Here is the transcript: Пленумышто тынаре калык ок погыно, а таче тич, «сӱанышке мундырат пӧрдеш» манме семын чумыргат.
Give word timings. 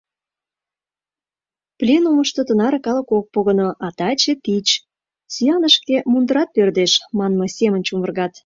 Пленумышто 1.77 2.41
тынаре 2.47 2.79
калык 2.85 3.09
ок 3.17 3.25
погыно, 3.33 3.67
а 3.85 3.87
таче 3.97 4.33
тич, 4.43 4.67
«сӱанышке 5.33 5.95
мундырат 6.11 6.49
пӧрдеш» 6.55 6.91
манме 7.17 7.47
семын 7.57 7.81
чумыргат. 7.87 8.33